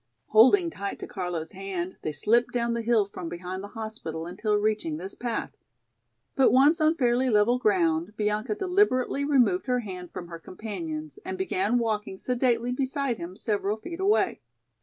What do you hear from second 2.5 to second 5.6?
down the hill from behind the hospital until reaching this path.